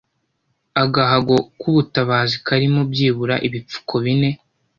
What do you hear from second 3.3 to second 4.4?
ibipfuko bine